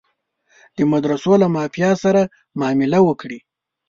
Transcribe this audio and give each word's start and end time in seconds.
د 0.75 0.77
مدرسو 0.91 1.31
له 1.41 1.47
مافیا 1.55 1.91
سره 2.03 2.21
معامله 2.59 2.99
وکړي. 3.03 3.39